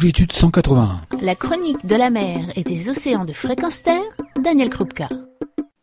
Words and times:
longitude 0.00 0.32
181. 0.32 1.02
La 1.20 1.34
chronique 1.34 1.84
de 1.84 1.94
la 1.94 2.08
mer 2.08 2.38
et 2.56 2.62
des 2.62 2.88
océans 2.88 3.26
de 3.26 3.34
fréquence 3.34 3.82
terre, 3.82 4.00
Daniel 4.42 4.70
Krupka. 4.70 5.08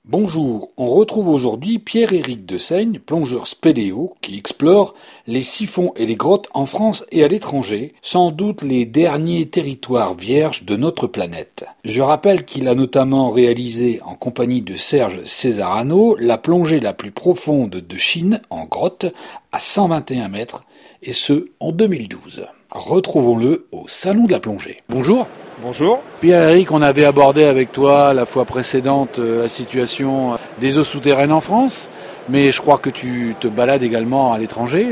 Bonjour, 0.05 0.69
on 0.75 0.87
retrouve 0.87 1.27
aujourd'hui 1.27 1.77
Pierre-Éric 1.77 2.43
de 2.47 2.57
Seigne, 2.57 2.97
plongeur 2.97 3.45
spéléo, 3.45 4.15
qui 4.21 4.35
explore 4.35 4.95
les 5.27 5.43
siphons 5.43 5.91
et 5.95 6.07
les 6.07 6.15
grottes 6.15 6.47
en 6.55 6.65
France 6.65 7.05
et 7.11 7.23
à 7.23 7.27
l'étranger, 7.27 7.93
sans 8.01 8.31
doute 8.31 8.63
les 8.63 8.85
derniers 8.85 9.47
territoires 9.49 10.15
vierges 10.15 10.63
de 10.63 10.75
notre 10.75 11.05
planète. 11.05 11.67
Je 11.85 12.01
rappelle 12.01 12.43
qu'il 12.43 12.67
a 12.67 12.73
notamment 12.73 13.29
réalisé, 13.29 14.01
en 14.03 14.15
compagnie 14.15 14.63
de 14.63 14.77
Serge 14.77 15.25
Césarano, 15.25 16.15
la 16.19 16.39
plongée 16.39 16.79
la 16.79 16.93
plus 16.93 17.11
profonde 17.11 17.69
de 17.69 17.97
Chine 17.97 18.41
en 18.49 18.65
grotte, 18.65 19.05
à 19.51 19.59
121 19.59 20.27
mètres, 20.29 20.63
et 21.03 21.13
ce, 21.13 21.45
en 21.59 21.71
2012. 21.71 22.47
Retrouvons-le 22.71 23.65
au 23.71 23.85
Salon 23.87 24.25
de 24.25 24.31
la 24.31 24.39
plongée. 24.39 24.77
Bonjour. 24.89 25.27
Bonjour. 25.61 26.01
Pierre-Éric, 26.21 26.71
on 26.71 26.81
avait 26.81 27.05
abordé 27.05 27.45
avec 27.45 27.71
toi 27.71 28.13
la 28.13 28.25
fois 28.25 28.45
précédente 28.45 29.19
euh, 29.19 29.43
la 29.43 29.47
situation 29.47 30.37
des 30.59 30.77
eaux 30.77 30.83
souterraines 30.83 31.31
en 31.31 31.41
France, 31.41 31.89
mais 32.29 32.51
je 32.51 32.61
crois 32.61 32.77
que 32.77 32.89
tu 32.89 33.35
te 33.39 33.47
balades 33.47 33.83
également 33.83 34.33
à 34.33 34.37
l'étranger. 34.37 34.87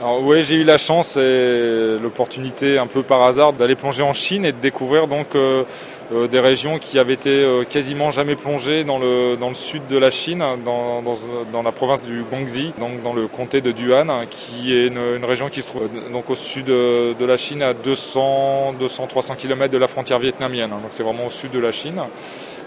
Alors 0.00 0.22
oui, 0.22 0.42
j'ai 0.42 0.54
eu 0.54 0.64
la 0.64 0.78
chance 0.78 1.18
et 1.18 1.98
l'opportunité 2.02 2.78
un 2.78 2.86
peu 2.86 3.02
par 3.02 3.22
hasard 3.22 3.52
d'aller 3.52 3.74
plonger 3.74 4.02
en 4.02 4.14
Chine 4.14 4.46
et 4.46 4.52
de 4.52 4.56
découvrir 4.56 5.08
donc 5.08 5.34
euh, 5.34 5.64
euh, 6.10 6.26
des 6.26 6.40
régions 6.40 6.78
qui 6.78 6.98
avaient 6.98 7.12
été 7.12 7.28
euh, 7.28 7.64
quasiment 7.64 8.10
jamais 8.10 8.34
plongées 8.34 8.82
dans 8.82 8.98
le, 8.98 9.36
dans 9.36 9.48
le 9.48 9.54
sud 9.54 9.86
de 9.88 9.98
la 9.98 10.08
Chine, 10.08 10.42
dans, 10.64 11.02
dans, 11.02 11.18
dans 11.52 11.62
la 11.62 11.72
province 11.72 12.02
du 12.02 12.22
Guangxi, 12.22 12.72
donc 12.78 13.02
dans 13.02 13.12
le 13.12 13.26
comté 13.26 13.60
de 13.60 13.72
Duan, 13.72 14.24
qui 14.30 14.74
est 14.74 14.86
une, 14.86 15.16
une 15.16 15.24
région 15.26 15.50
qui 15.50 15.60
se 15.60 15.66
trouve 15.66 15.90
donc 16.10 16.30
au 16.30 16.34
sud 16.34 16.64
de 16.64 17.24
la 17.26 17.36
Chine 17.36 17.60
à 17.60 17.74
200, 17.74 18.76
200 18.80 19.06
300 19.06 19.34
km 19.34 19.70
de 19.70 19.76
la 19.76 19.86
frontière 19.86 20.18
vietnamienne. 20.18 20.70
Donc 20.70 20.92
c'est 20.92 21.02
vraiment 21.02 21.26
au 21.26 21.30
sud 21.30 21.50
de 21.50 21.58
la 21.58 21.72
Chine. 21.72 22.00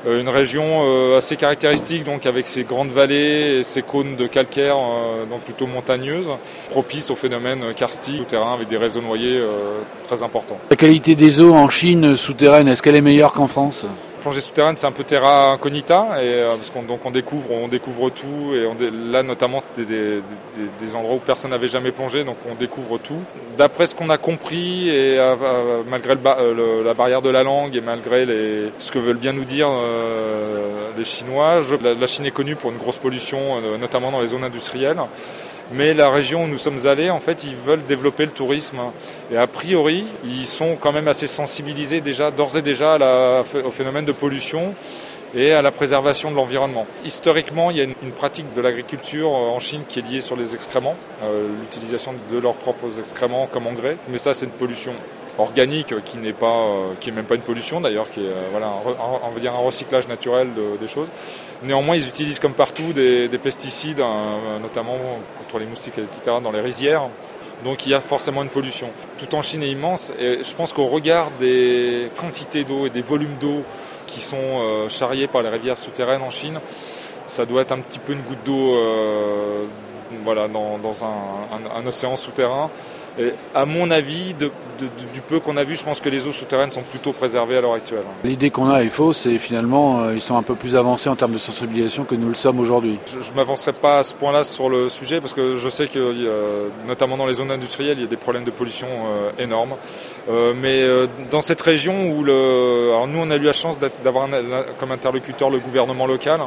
Euh, 0.05 0.19
une 0.19 0.29
région 0.29 0.81
euh, 0.83 1.17
assez 1.17 1.37
caractéristique, 1.37 2.03
donc 2.03 2.25
avec 2.25 2.47
ses 2.47 2.63
grandes 2.63 2.91
vallées 2.91 3.59
et 3.59 3.63
ses 3.63 3.81
cônes 3.81 4.15
de 4.15 4.27
calcaire, 4.27 4.75
euh, 4.77 5.25
donc 5.25 5.41
plutôt 5.41 5.65
montagneuses, 5.65 6.29
propice 6.69 7.09
au 7.09 7.15
phénomène 7.15 7.73
karstique 7.73 8.17
souterrain 8.17 8.53
avec 8.53 8.67
des 8.67 8.77
réseaux 8.77 9.01
noyés 9.01 9.41
très 10.03 10.23
importants. 10.23 10.57
La 10.69 10.75
qualité 10.75 11.15
des 11.15 11.39
eaux 11.39 11.53
en 11.53 11.69
Chine 11.69 12.15
souterraine, 12.15 12.67
est-ce 12.67 12.81
qu'elle 12.81 12.95
est 12.95 13.01
meilleure 13.01 13.33
qu'en 13.33 13.47
France? 13.47 13.85
Plongée 14.23 14.41
souterraine, 14.41 14.77
c'est 14.77 14.87
un 14.87 14.91
peu 14.93 15.03
terra 15.03 15.51
incognita, 15.51 16.13
euh, 16.15 16.55
parce 16.55 16.69
qu'on 16.69 16.85
on 17.03 17.11
découvre, 17.11 17.51
on 17.51 17.67
découvre 17.67 18.09
tout, 18.09 18.53
et 18.53 18.65
là 19.11 19.21
notamment 19.21 19.59
c'était 19.59 19.85
des, 19.85 20.21
des, 20.79 20.95
endroits 20.95 21.15
où 21.15 21.19
personne 21.19 21.51
n'avait 21.51 21.67
jamais 21.67 21.91
plongé, 21.91 22.23
donc 22.23 22.37
on 22.49 22.55
découvre 22.55 22.97
tout. 22.97 23.21
D'après 23.57 23.85
ce 23.85 23.93
qu'on 23.93 24.09
a 24.09 24.17
compris, 24.17 24.89
et 24.89 25.19
euh, 25.19 25.35
euh, 25.43 25.83
malgré 25.87 26.15
la 26.15 26.93
barrière 26.93 27.21
de 27.21 27.29
la 27.29 27.43
langue 27.43 27.75
et 27.75 27.81
malgré 27.81 28.25
les, 28.25 28.71
ce 28.77 28.91
que 28.91 28.99
veulent 28.99 29.17
bien 29.17 29.33
nous 29.33 29.43
dire 29.45 29.67
les 30.97 31.03
Chinois, 31.03 31.61
la, 31.81 32.07
Chine 32.07 32.25
est 32.25 32.31
connue 32.31 32.55
pour 32.55 32.71
une 32.71 32.77
grosse 32.77 32.97
pollution, 32.97 33.77
notamment 33.77 34.11
dans 34.11 34.21
les 34.21 34.27
zones 34.27 34.43
industrielles. 34.43 34.97
Mais 35.71 35.93
la 35.93 36.09
région 36.09 36.43
où 36.43 36.47
nous 36.47 36.57
sommes 36.57 36.85
allés, 36.85 37.09
en 37.09 37.19
fait, 37.19 37.43
ils 37.43 37.55
veulent 37.55 37.85
développer 37.85 38.25
le 38.25 38.31
tourisme. 38.31 38.79
Et 39.31 39.37
a 39.37 39.47
priori, 39.47 40.05
ils 40.23 40.45
sont 40.45 40.75
quand 40.79 40.91
même 40.91 41.07
assez 41.07 41.27
sensibilisés 41.27 42.01
déjà, 42.01 42.31
d'ores 42.31 42.57
et 42.57 42.61
déjà, 42.61 43.43
au 43.65 43.71
phénomène 43.71 44.05
de 44.05 44.11
pollution 44.11 44.73
et 45.35 45.51
à 45.51 45.61
la 45.61 45.71
préservation 45.71 46.29
de 46.29 46.35
l'environnement. 46.35 46.85
Historiquement, 47.03 47.71
il 47.71 47.77
y 47.77 47.81
a 47.81 47.85
une, 47.85 48.11
pratique 48.11 48.53
de 48.53 48.61
l'agriculture 48.61 49.29
en 49.29 49.59
Chine 49.59 49.83
qui 49.87 49.99
est 49.99 50.07
liée 50.07 50.21
sur 50.21 50.35
les 50.35 50.53
excréments, 50.53 50.95
euh, 51.23 51.47
l'utilisation 51.61 52.13
de 52.31 52.37
leurs 52.37 52.55
propres 52.55 52.99
excréments 52.99 53.47
comme 53.51 53.67
engrais. 53.67 53.97
Mais 54.09 54.17
ça, 54.17 54.33
c'est 54.33 54.45
une 54.45 54.51
pollution 54.51 54.93
organique 55.37 56.01
qui 56.03 56.17
n'est 56.17 56.33
pas, 56.33 56.65
euh, 56.65 56.93
qui 56.99 57.09
est 57.09 57.13
même 57.13 57.25
pas 57.25 57.35
une 57.35 57.41
pollution 57.41 57.81
d'ailleurs, 57.81 58.09
qui 58.09 58.19
est 58.19 58.29
euh, 58.29 58.49
voilà, 58.51 58.71
on 59.23 59.29
va 59.29 59.39
dire 59.39 59.53
un 59.53 59.59
recyclage 59.59 60.07
naturel 60.07 60.53
de, 60.53 60.77
des 60.77 60.87
choses. 60.87 61.07
Néanmoins, 61.63 61.95
ils 61.95 62.07
utilisent 62.07 62.39
comme 62.39 62.53
partout 62.53 62.93
des, 62.93 63.27
des 63.29 63.37
pesticides, 63.37 64.03
notamment 64.61 64.97
contre 65.37 65.59
les 65.59 65.65
moustiques, 65.65 65.97
etc., 65.97 66.37
dans 66.43 66.51
les 66.51 66.59
rizières. 66.59 67.09
Donc 67.63 67.85
il 67.85 67.91
y 67.91 67.95
a 67.95 68.01
forcément 68.01 68.43
une 68.43 68.49
pollution. 68.49 68.89
Tout 69.17 69.33
en 69.35 69.41
Chine 69.41 69.63
est 69.63 69.69
immense 69.69 70.11
et 70.19 70.43
je 70.43 70.55
pense 70.55 70.73
qu'au 70.73 70.87
regard 70.87 71.31
des 71.39 72.09
quantités 72.19 72.63
d'eau 72.63 72.87
et 72.87 72.89
des 72.89 73.01
volumes 73.01 73.37
d'eau 73.39 73.63
qui 74.05 74.19
sont 74.19 74.37
euh, 74.37 74.89
charriés 74.89 75.27
par 75.27 75.41
les 75.41 75.49
rivières 75.49 75.77
souterraines 75.77 76.21
en 76.21 76.29
Chine, 76.29 76.59
ça 77.25 77.45
doit 77.45 77.61
être 77.61 77.71
un 77.71 77.79
petit 77.79 77.99
peu 77.99 78.13
une 78.13 78.21
goutte 78.21 78.43
d'eau 78.43 78.75
euh, 78.75 79.65
voilà, 80.23 80.47
dans, 80.47 80.77
dans 80.77 81.05
un, 81.05 81.07
un, 81.07 81.79
un, 81.81 81.87
océan 81.87 82.15
souterrain. 82.15 82.69
Et 83.19 83.31
à 83.53 83.65
mon 83.65 83.91
avis, 83.91 84.33
de, 84.33 84.51
de, 84.79 84.87
du 85.13 85.21
peu 85.21 85.39
qu'on 85.39 85.55
a 85.57 85.63
vu, 85.63 85.75
je 85.75 85.83
pense 85.83 85.99
que 85.99 86.09
les 86.09 86.25
eaux 86.25 86.31
souterraines 86.31 86.71
sont 86.71 86.81
plutôt 86.81 87.11
préservées 87.11 87.57
à 87.57 87.61
l'heure 87.61 87.73
actuelle. 87.73 88.03
L'idée 88.23 88.49
qu'on 88.49 88.69
a 88.69 88.83
est 88.83 88.89
fausse 88.89 89.27
et 89.27 89.37
finalement, 89.37 90.01
euh, 90.01 90.15
ils 90.15 90.21
sont 90.21 90.35
un 90.35 90.41
peu 90.41 90.55
plus 90.55 90.75
avancés 90.75 91.09
en 91.09 91.15
termes 91.15 91.33
de 91.33 91.37
sensibilisation 91.37 92.05
que 92.05 92.15
nous 92.15 92.29
le 92.29 92.33
sommes 92.33 92.59
aujourd'hui. 92.59 92.99
Je 93.05 93.29
ne 93.29 93.35
m'avancerai 93.35 93.73
pas 93.73 93.99
à 93.99 94.03
ce 94.03 94.15
point-là 94.15 94.43
sur 94.43 94.67
le 94.67 94.89
sujet 94.89 95.19
parce 95.19 95.33
que 95.33 95.55
je 95.57 95.69
sais 95.69 95.87
que, 95.87 95.99
euh, 95.99 96.69
notamment 96.87 97.15
dans 97.17 97.27
les 97.27 97.35
zones 97.35 97.51
industrielles, 97.51 97.97
il 97.97 98.01
y 98.01 98.05
a 98.05 98.09
des 98.09 98.17
problèmes 98.17 98.45
de 98.45 98.51
pollution 98.51 98.87
euh, 98.87 99.31
énormes. 99.37 99.75
Euh, 100.29 100.53
mais 100.59 100.81
euh, 100.81 101.05
dans 101.29 101.41
cette 101.41 101.61
région 101.61 102.09
où 102.11 102.23
le, 102.23 102.89
alors 102.89 103.07
nous, 103.07 103.19
on 103.19 103.29
a 103.29 103.35
eu 103.35 103.43
la 103.43 103.53
chance 103.53 103.77
d'avoir 104.03 104.27
comme 104.79 104.91
interlocuteur 104.91 105.51
le 105.51 105.59
gouvernement 105.59 106.07
local 106.07 106.41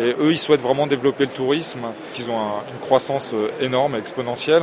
et 0.00 0.14
eux, 0.20 0.30
ils 0.30 0.38
souhaitent 0.38 0.62
vraiment 0.62 0.86
développer 0.86 1.24
le 1.24 1.30
tourisme. 1.30 1.80
Ils 2.18 2.30
ont 2.30 2.38
un, 2.38 2.72
une 2.72 2.80
croissance 2.80 3.32
euh, 3.34 3.50
énorme, 3.60 3.94
exponentielle. 3.94 4.62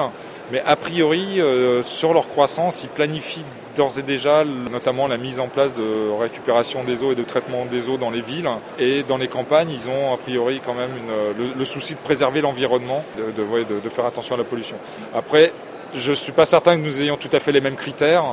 Mais 0.51 0.61
a 0.65 0.75
priori, 0.75 1.41
euh, 1.41 1.81
sur 1.81 2.13
leur 2.13 2.27
croissance, 2.27 2.83
ils 2.83 2.89
planifient 2.89 3.45
d'ores 3.75 3.99
et 3.99 4.03
déjà 4.03 4.43
notamment 4.45 5.07
la 5.07 5.17
mise 5.17 5.39
en 5.39 5.47
place 5.47 5.73
de 5.73 6.11
récupération 6.19 6.83
des 6.83 7.03
eaux 7.03 7.11
et 7.11 7.15
de 7.15 7.23
traitement 7.23 7.65
des 7.65 7.89
eaux 7.89 7.97
dans 7.97 8.09
les 8.09 8.21
villes. 8.21 8.49
Et 8.79 9.03
dans 9.03 9.17
les 9.17 9.27
campagnes, 9.27 9.69
ils 9.69 9.89
ont 9.89 10.13
a 10.13 10.17
priori 10.17 10.61
quand 10.63 10.75
même 10.75 10.91
une, 10.91 11.45
le, 11.45 11.53
le, 11.57 11.65
souci 11.65 11.93
de 11.93 11.99
préserver 11.99 12.41
l'environnement, 12.41 13.03
de 13.17 13.89
faire 13.89 14.05
attention 14.05 14.35
à 14.35 14.37
la 14.37 14.43
pollution. 14.43 14.77
Après, 15.13 15.51
je 15.95 16.09
ne 16.09 16.15
suis 16.15 16.31
pas 16.31 16.45
certain 16.45 16.75
que 16.75 16.81
nous 16.81 17.01
ayons 17.01 17.17
tout 17.17 17.29
à 17.31 17.39
fait 17.39 17.51
les 17.51 17.61
mêmes 17.61 17.75
critères, 17.75 18.25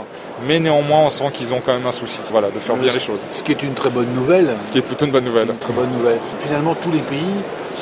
mais 0.47 0.59
néanmoins, 0.59 1.01
on 1.01 1.11
sent 1.11 1.31
qu'ils 1.33 1.53
ont 1.55 1.61
quand 1.65 1.73
même 1.73 1.87
un 1.87 1.93
souci 1.93 2.21
voilà, 2.31 2.51
de 2.51 2.59
faire 2.59 2.77
bien 2.77 2.93
les 2.93 2.99
choses. 2.99 3.21
Ce 3.33 3.43
qui 3.43 3.53
est 3.53 3.63
une 3.63 3.75
très 3.75 3.91
bonne 3.91 4.13
nouvelle. 4.15 4.55
Ce 4.59 4.71
qui 4.71 4.79
est 4.79 4.83
plutôt 4.83 5.07
une 5.07 5.13
bonne 5.13 5.25
nouvelle. 5.25 5.49
Une 5.49 5.59
très 5.59 5.73
bonne 5.73 5.91
nouvelle. 5.91 6.19
Finalement, 6.41 6.75
tous 6.75 6.91
les 6.91 6.99
pays 6.99 7.21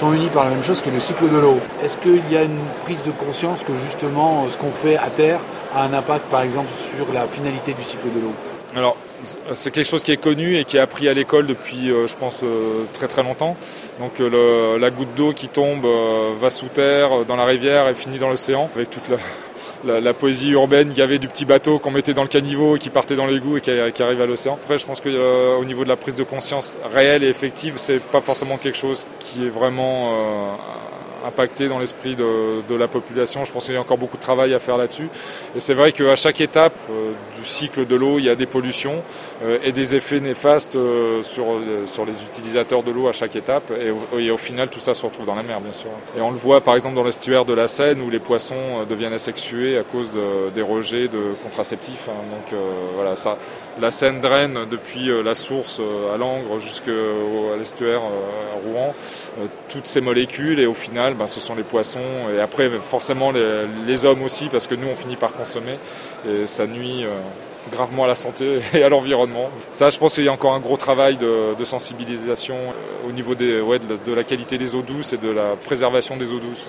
sont 0.01 0.15
unis 0.15 0.31
par 0.31 0.45
la 0.45 0.51
même 0.51 0.65
chose 0.65 0.81
que 0.81 0.89
le 0.89 0.99
cycle 0.99 1.29
de 1.29 1.37
l'eau. 1.37 1.59
Est-ce 1.85 1.99
qu'il 1.99 2.23
y 2.31 2.37
a 2.37 2.43
une 2.43 2.65
prise 2.85 3.03
de 3.05 3.11
conscience 3.11 3.63
que 3.63 3.77
justement 3.85 4.49
ce 4.49 4.57
qu'on 4.57 4.71
fait 4.71 4.97
à 4.97 5.11
terre 5.11 5.41
a 5.77 5.85
un 5.85 5.93
impact 5.93 6.25
par 6.31 6.41
exemple 6.41 6.71
sur 6.97 7.13
la 7.13 7.27
finalité 7.27 7.75
du 7.75 7.85
cycle 7.85 8.09
de 8.15 8.21
l'eau? 8.21 8.33
Alors, 8.75 8.97
c'est 9.53 9.71
quelque 9.71 9.87
chose 9.87 10.03
qui 10.03 10.13
est 10.13 10.17
connu 10.17 10.57
et 10.57 10.65
qui 10.65 10.79
est 10.79 10.81
appris 10.81 11.07
à 11.09 11.13
l'école 11.13 11.47
depuis, 11.47 11.91
euh, 11.91 12.07
je 12.07 12.17
pense, 12.17 12.41
euh, 12.43 12.85
très 12.95 13.09
très 13.09 13.23
longtemps. 13.23 13.57
Donc 13.99 14.21
euh, 14.21 14.79
la 14.79 14.91
goutte 14.91 15.15
d'eau 15.15 15.35
qui 15.35 15.49
tombe 15.49 15.87
va 16.41 16.49
sous 16.49 16.69
terre, 16.69 17.27
dans 17.27 17.37
la 17.37 17.45
rivière 17.45 17.87
et 17.89 17.95
finit 17.95 18.19
dans 18.19 18.31
l'océan, 18.31 18.71
avec 18.75 18.89
toute 18.89 19.09
la, 19.11 19.19
la, 19.85 20.15
poésie 20.15 20.51
urbaine 20.51 20.91
qu'il 20.91 20.99
y 20.99 21.03
avait 21.03 21.19
du 21.19 21.29
petit 21.29 21.45
bateau 21.45 21.79
qu'on 21.79 21.91
mettait 21.91 22.15
dans 22.15 22.23
le 22.23 22.29
caniveau 22.29 22.77
et 22.77 22.79
qui 22.79 22.91
partait 22.91 23.17
dans 23.17 23.27
l'égout 23.27 23.59
et 23.59 23.61
qui, 23.61 24.03
arrive 24.03 24.21
à 24.21 24.27
l'océan. 24.27 24.59
Après, 24.61 24.79
je 24.79 24.87
pense 24.87 25.01
qu'au 25.01 25.09
euh, 25.09 25.65
niveau 25.65 25.85
de 25.85 25.89
la 25.89 25.97
prise 25.97 26.15
de 26.15 26.23
conscience 26.23 26.77
réelle 26.93 27.25
et 27.25 27.29
effective, 27.29 27.75
c'est 27.77 28.01
pas 28.01 28.21
forcément 28.21 28.57
quelque 28.57 28.79
chose 28.79 29.07
qui 29.19 29.47
est 29.47 29.51
vraiment 29.51 30.11
euh, 30.11 30.55
impacté 31.27 31.69
dans 31.69 31.79
l'esprit 31.79 32.17
de, 32.17 32.75
la 32.75 32.89
population. 32.89 33.45
Je 33.45 33.53
pense 33.53 33.67
qu'il 33.67 33.75
y 33.75 33.77
a 33.77 33.81
encore 33.81 33.99
beaucoup 33.99 34.17
de 34.17 34.23
travail 34.23 34.55
à 34.55 34.59
faire 34.59 34.77
là-dessus. 34.77 35.09
Et 35.55 35.61
c'est 35.61 35.75
vrai 35.75 35.93
qu'à 35.93 36.17
chaque 36.17 36.41
étape 36.41 36.75
euh, 36.91 37.13
du 37.37 37.45
cycle 37.45 37.87
de 37.87 37.95
l'eau, 37.95 38.19
il 38.19 38.25
y 38.25 38.31
a 38.31 38.37
des 38.37 38.47
pollutions 38.47 39.03
euh, 39.45 39.59
et 39.63 39.73
des 39.73 39.95
effets 39.95 40.21
néfastes 40.21 40.77
euh, 40.77 41.23
sur, 41.23 41.47
les 41.59 42.25
utilisateurs 42.25 42.83
de 42.83 42.91
l'eau 42.91 43.09
à 43.09 43.13
chaque 43.13 43.37
étape. 43.37 43.71
Et 44.17 44.31
au, 44.31 44.37
final, 44.37 44.71
tout 44.71 44.81
ça 44.81 44.95
se 44.95 45.05
retrouve 45.05 45.27
dans 45.27 45.35
la 45.35 45.43
mer, 45.43 45.61
bien 45.61 45.73
sûr. 45.73 45.91
Et 46.17 46.21
on 46.21 46.31
le 46.31 46.39
voit 46.39 46.63
par 46.63 46.77
exemple 46.77 46.95
dans 46.95 47.05
l'estuaire 47.05 47.45
de 47.45 47.53
la 47.53 47.69
Seine 47.69 48.01
où 48.01 48.09
les 48.09 48.21
poissons 48.21 48.85
deviennent 48.89 49.13
asexués 49.13 49.77
à 49.77 49.83
cause 49.83 50.13
de, 50.13 50.51
des 50.55 50.63
rejets 50.63 51.09
de 51.09 51.35
contraceptifs. 51.43 52.09
Hein. 52.09 52.23
Donc 52.31 52.59
voilà, 52.95 53.15
la 53.79 53.91
Seine 53.91 54.21
draine 54.21 54.61
depuis 54.71 55.11
la 55.23 55.35
source 55.35 55.81
à 56.15 56.17
Langres 56.17 56.59
jusqu'à 56.59 56.91
l'estuaire 57.59 58.01
à 58.01 58.67
Rouen 58.67 58.95
toutes 59.69 59.87
ces 59.87 60.01
molécules 60.01 60.61
et 60.61 60.67
au 60.67 60.75
final 60.75 61.10
ben, 61.15 61.27
ce 61.27 61.41
sont 61.41 61.55
les 61.55 61.63
poissons 61.63 62.01
et 62.35 62.41
après 62.41 62.71
forcément 62.81 63.33
les, 63.33 64.05
hommes 64.05 64.23
aussi 64.23 64.49
parce 64.49 64.67
que 64.67 64.75
nous 64.75 64.89
on 64.89 64.95
finit 64.95 65.17
par 65.17 65.33
consommer 65.33 65.77
et 66.27 66.47
ça 66.47 66.67
nuit 66.67 67.05
euh, 67.05 67.09
gravement 67.71 68.05
à 68.05 68.07
la 68.07 68.15
santé 68.15 68.61
et 68.75 68.83
à 68.83 68.89
l'environnement. 68.89 69.51
Ça 69.71 69.91
je 69.91 69.99
pense 69.99 70.15
qu'il 70.15 70.25
y 70.25 70.29
a 70.29 70.33
encore 70.33 70.55
un 70.55 70.61
gros 70.61 70.77
travail 70.77 71.17
de, 71.17 71.65
sensibilisation 71.65 72.55
euh, 72.55 73.09
au 73.09 73.13
niveau 73.13 73.35
des, 73.35 73.61
ouais, 73.61 73.79
de, 73.79 74.15
la 74.15 74.25
qualité 74.25 74.59
des 74.59 74.75
eaux 74.75 74.83
douces 74.83 75.13
et 75.13 75.19
de 75.19 75.31
la 75.31 75.57
préservation 75.57 76.17
des 76.17 76.33
eaux 76.33 76.39
douces. 76.39 76.67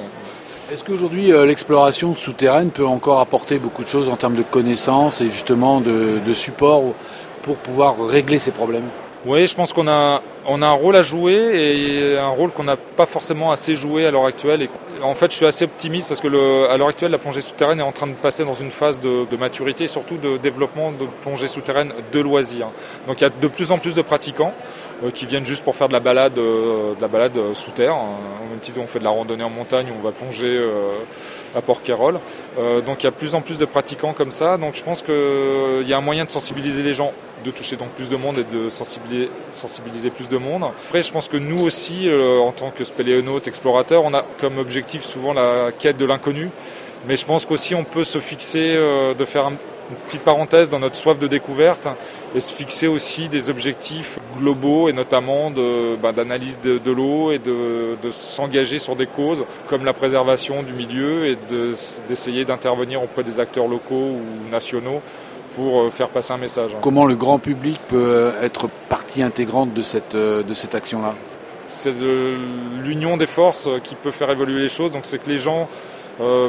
Est-ce 0.71 0.83
qu'aujourd'hui 0.83 1.31
euh, 1.31 1.45
l'exploration 1.45 2.15
souterraine 2.15 2.71
peut 2.71 2.85
encore 2.85 3.19
apporter 3.19 3.59
beaucoup 3.59 3.83
de 3.83 3.89
choses 3.89 4.09
en 4.09 4.17
termes 4.17 4.35
de 4.35 4.43
connaissances 4.43 5.21
et 5.21 5.29
justement 5.29 5.81
de 5.81 6.33
support 6.33 6.93
pour 7.41 7.57
pouvoir 7.57 7.95
régler 8.05 8.39
ces 8.39 8.51
problèmes? 8.51 8.89
Oui, 9.23 9.47
je 9.47 9.53
pense 9.53 9.71
qu'on 9.71 9.87
a, 9.87 10.19
on 10.47 10.63
a 10.63 10.67
un 10.67 10.73
rôle 10.73 10.95
à 10.95 11.03
jouer 11.03 11.33
et 11.33 12.17
un 12.17 12.29
rôle 12.29 12.51
qu'on 12.51 12.63
n'a 12.63 12.75
pas 12.75 13.05
forcément 13.05 13.51
assez 13.51 13.75
joué 13.75 14.07
à 14.07 14.11
l'heure 14.11 14.25
actuelle. 14.25 14.63
Et 14.63 14.69
en 15.03 15.13
fait, 15.13 15.29
je 15.29 15.35
suis 15.35 15.45
assez 15.45 15.65
optimiste 15.65 16.07
parce 16.07 16.19
que 16.19 16.67
à 16.67 16.75
l'heure 16.75 16.87
actuelle, 16.87 17.11
la 17.11 17.19
plongée 17.19 17.41
souterraine 17.41 17.79
est 17.79 17.83
en 17.83 17.91
train 17.91 18.07
de 18.07 18.13
passer 18.13 18.43
dans 18.45 18.53
une 18.53 18.71
phase 18.71 18.99
de, 18.99 19.27
maturité 19.39 19.85
surtout 19.85 20.17
de 20.17 20.37
développement 20.37 20.91
de 20.91 21.05
plongée 21.21 21.47
souterraine 21.47 21.93
de 22.11 22.19
loisirs. 22.19 22.69
Donc 23.05 23.21
il 23.21 23.23
y 23.23 23.27
a 23.27 23.29
de 23.29 23.47
plus 23.47 23.71
en 23.71 23.77
plus 23.77 23.93
de 23.93 24.01
pratiquants 24.01 24.55
qui 25.09 25.25
viennent 25.25 25.45
juste 25.45 25.63
pour 25.63 25.75
faire 25.75 25.87
de 25.87 25.93
la 25.93 25.99
balade, 25.99 26.37
euh, 26.37 26.93
de 26.95 27.01
la 27.01 27.07
balade 27.07 27.37
euh, 27.37 27.53
sous 27.53 27.71
terre. 27.71 27.95
Au 27.95 28.49
même 28.49 28.59
titre, 28.59 28.79
on 28.79 28.87
fait 28.87 28.99
de 28.99 29.03
la 29.03 29.09
randonnée 29.09 29.43
en 29.43 29.49
montagne, 29.49 29.87
on 29.97 30.03
va 30.03 30.11
plonger 30.11 30.63
à 31.55 31.61
Port-Quérol. 31.61 32.19
donc 32.85 33.01
il 33.01 33.05
y 33.05 33.07
a 33.07 33.11
plus 33.11 33.33
en 33.33 33.41
plus 33.41 33.57
de 33.57 33.65
pratiquants 33.65 34.13
comme 34.13 34.31
ça. 34.31 34.57
Donc 34.57 34.75
je 34.75 34.83
pense 34.83 35.01
qu'il 35.01 35.87
y 35.87 35.93
a 35.93 35.97
un 35.97 36.01
moyen 36.01 36.25
de 36.25 36.31
sensibiliser 36.31 36.83
les 36.83 36.93
gens 36.93 37.11
de 37.43 37.51
toucher 37.51 37.75
donc 37.75 37.89
plus 37.89 38.09
de 38.09 38.15
monde 38.15 38.37
et 38.37 38.43
de 38.43 38.69
sensibiliser, 38.69 39.29
sensibiliser 39.51 40.09
plus 40.09 40.29
de 40.29 40.37
monde. 40.37 40.63
Après, 40.63 41.03
je 41.03 41.11
pense 41.11 41.27
que 41.27 41.37
nous 41.37 41.61
aussi, 41.61 42.07
euh, 42.07 42.39
en 42.39 42.51
tant 42.51 42.71
que 42.71 42.83
spéléonautes, 42.83 43.47
explorateurs, 43.47 44.03
on 44.03 44.13
a 44.13 44.23
comme 44.39 44.57
objectif 44.57 45.03
souvent 45.03 45.33
la 45.33 45.71
quête 45.77 45.97
de 45.97 46.05
l'inconnu. 46.05 46.49
Mais 47.07 47.17
je 47.17 47.25
pense 47.25 47.45
qu'aussi 47.45 47.73
on 47.73 47.83
peut 47.83 48.03
se 48.03 48.19
fixer, 48.19 48.75
euh, 48.75 49.13
de 49.13 49.25
faire 49.25 49.47
une 49.47 49.57
petite 50.07 50.21
parenthèse 50.21 50.69
dans 50.69 50.79
notre 50.79 50.95
soif 50.95 51.17
de 51.17 51.27
découverte 51.27 51.87
et 52.35 52.39
se 52.39 52.53
fixer 52.53 52.87
aussi 52.87 53.27
des 53.27 53.49
objectifs 53.49 54.19
globaux 54.41 54.89
et 54.89 54.93
notamment 54.93 55.51
bah, 56.01 56.11
d'analyse 56.11 56.59
de, 56.61 56.77
de, 56.77 56.91
l'eau 56.91 57.31
et 57.31 57.39
de, 57.39 57.97
de 58.01 58.09
s'engager 58.09 58.79
sur 58.79 58.95
des 58.95 59.07
causes 59.07 59.45
comme 59.67 59.85
la 59.85 59.93
préservation 59.93 60.63
du 60.63 60.73
milieu 60.73 61.27
et 61.27 61.37
d'essayer 62.07 62.45
d'intervenir 62.45 63.03
auprès 63.03 63.23
des 63.23 63.39
acteurs 63.39 63.67
locaux 63.67 63.95
ou 63.95 64.49
nationaux 64.51 65.01
pour 65.55 65.81
euh, 65.81 65.89
faire 65.89 66.09
passer 66.09 66.33
un 66.33 66.37
message. 66.37 66.75
Comment 66.81 67.05
le 67.05 67.15
grand 67.15 67.39
public 67.39 67.79
peut 67.87 67.97
euh, 67.97 68.43
être 68.43 68.69
partie 68.89 69.21
intégrante 69.21 69.73
de 69.73 69.81
cette, 69.81 70.15
euh, 70.15 70.43
de 70.43 70.53
cette 70.53 70.75
action-là? 70.75 71.13
C'est 71.67 71.97
de 71.97 72.35
l'union 72.83 73.17
des 73.17 73.25
forces 73.25 73.69
qui 73.83 73.95
peut 73.95 74.11
faire 74.11 74.29
évoluer 74.29 74.61
les 74.61 74.69
choses. 74.69 74.91
Donc 74.91 75.05
c'est 75.05 75.21
que 75.21 75.29
les 75.29 75.39
gens 75.39 75.69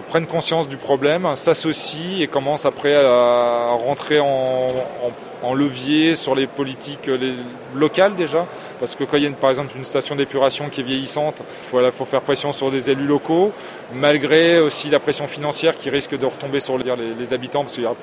prennent 0.09 0.27
conscience 0.27 0.69
du 0.69 0.77
problème, 0.77 1.29
s'associent 1.37 2.21
et 2.21 2.27
commencent 2.27 2.67
après 2.67 2.95
à 2.95 3.71
rentrer 3.71 4.19
en, 4.19 4.27
en, 4.27 5.13
levier 5.55 6.15
sur 6.15 6.35
les 6.35 6.47
politiques 6.47 7.07
les, 7.07 7.35
locales 7.75 8.15
déjà. 8.15 8.47
Parce 8.79 8.97
que 8.97 9.05
quand 9.05 9.17
il 9.17 9.23
y 9.23 9.27
a 9.27 9.31
par 9.31 9.51
exemple 9.51 9.73
une 9.77 9.85
station 9.85 10.17
d'épuration 10.17 10.69
qui 10.69 10.81
est 10.81 10.85
vieillissante, 10.85 11.43
il 11.73 11.91
faut, 11.93 12.05
faire 12.05 12.21
pression 12.21 12.51
sur 12.51 12.71
des 12.71 12.91
élus 12.91 13.07
locaux, 13.07 13.53
malgré 13.95 14.59
aussi 14.59 14.91
la 14.91 14.99
pression 14.99 15.27
financière 15.27 15.77
qui 15.77 15.89
risque 15.91 16.19
de 16.19 16.27
retomber 16.27 16.59
sur 16.59 16.79
les, 16.79 17.33
habitants, 17.33 17.61
parce 17.61 17.75
qu'il 17.75 17.85
y 17.85 17.87
a 17.87 17.95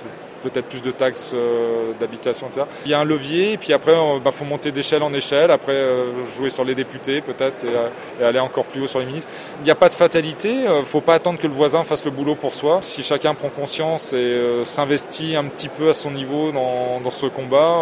peut-être 0.42 0.68
plus 0.68 0.82
de 0.82 0.92
taxes 0.92 1.32
euh, 1.34 1.92
d'habitation, 2.00 2.48
etc. 2.48 2.66
Il 2.86 2.92
y 2.92 2.94
a 2.94 3.00
un 3.00 3.04
levier, 3.04 3.54
et 3.54 3.58
puis 3.58 3.74
après, 3.74 3.92
il 3.92 4.22
bah, 4.24 4.32
faut 4.32 4.46
monter 4.46 4.72
d'échelle 4.72 5.04
en 5.04 5.14
échelle, 5.14 5.52
après 5.52 5.74
euh, 5.74 6.26
jouer 6.26 6.50
sur 6.50 6.64
les 6.64 6.76
députés 6.76 7.20
peut-être, 7.20 7.66
et, 7.66 8.24
aller 8.24 8.40
encore 8.40 8.66
plus 8.66 8.82
haut 8.82 8.88
sur 8.88 9.00
les 9.00 9.06
ministres. 9.06 9.30
Il 9.60 9.66
n'y 9.66 9.72
a 9.72 9.76
pas 9.76 9.90
de 9.90 9.94
fatalité, 9.94 10.50
il 10.50 10.68
euh, 10.68 10.80
ne 10.80 10.86
faut 10.86 11.02
pas 11.02 11.16
attendre 11.16 11.40
que 11.40 11.48
le 11.48 11.54
voisin 11.54 11.84
fasse 11.84 12.06
le 12.06 12.12
boulot 12.12 12.36
pour 12.36 12.54
soi. 12.54 12.80
Si 12.82 13.04
chacun 13.04 13.34
prend 13.34 13.50
conscience 13.50 14.14
et 14.14 14.64
s'investit 14.64 15.36
un 15.36 15.46
petit 15.46 15.68
peu 15.68 15.90
à 15.90 15.94
son 15.94 16.12
niveau 16.12 16.52
dans, 16.52 17.02
dans 17.04 17.10
ce 17.10 17.26
combat, 17.30 17.78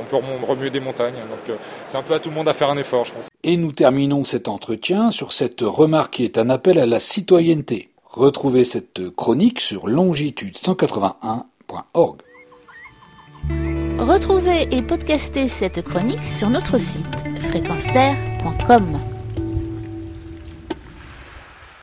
on 0.00 0.04
peut 0.04 0.16
remuer 0.46 0.70
des 0.70 0.80
montagnes. 0.80 1.14
Donc 1.14 1.56
c'est 1.86 1.96
un 1.96 2.02
peu 2.02 2.14
à 2.14 2.18
tout 2.18 2.30
le 2.30 2.34
monde 2.34 2.48
à 2.48 2.54
faire 2.54 2.70
un 2.70 2.76
effort, 2.76 3.04
je 3.04 3.12
pense. 3.12 3.26
Et 3.44 3.56
nous 3.56 3.72
terminons 3.72 4.24
cet 4.24 4.48
entretien 4.48 5.10
sur 5.10 5.32
cette 5.32 5.60
remarque 5.62 6.14
qui 6.14 6.24
est 6.24 6.38
un 6.38 6.50
appel 6.50 6.78
à 6.78 6.86
la 6.86 7.00
citoyenneté. 7.00 7.88
Retrouvez 8.04 8.64
cette 8.64 9.14
chronique 9.16 9.60
sur 9.60 9.88
longitude 9.88 10.56
181 10.58 11.46
Retrouvez 13.98 14.68
et 14.70 14.82
podcastez 14.82 15.48
cette 15.48 15.82
chronique 15.82 16.24
sur 16.24 16.50
notre 16.50 16.78
site 16.78 17.06
fréquenceterre.com. 17.50 19.11